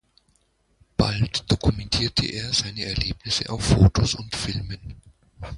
[0.97, 4.99] Bald dokumentierte er seine Erlebnisse auf Fotos und Filmen.